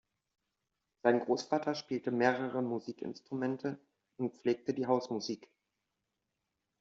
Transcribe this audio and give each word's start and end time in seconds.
Sein 1.03 1.19
Großvater 1.19 1.75
spielte 1.75 2.09
mehrere 2.09 2.63
Musikinstrumente 2.63 3.77
und 4.17 4.33
pflegte 4.35 4.73
die 4.73 4.87
Hausmusik. 4.87 5.47